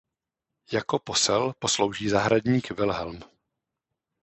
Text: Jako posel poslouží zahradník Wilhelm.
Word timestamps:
Jako 0.71 0.99
posel 0.99 1.53
poslouží 1.59 2.09
zahradník 2.09 2.71
Wilhelm. 2.71 3.19